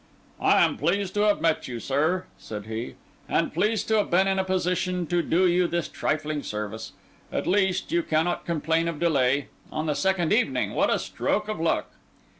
[0.41, 2.95] "I am pleased to have met you, sir," said he,
[3.29, 6.93] "and pleased to have been in a position to do you this trifling service.
[7.31, 9.49] At least, you cannot complain of delay.
[9.71, 11.91] On the second evening—what a stroke of luck!"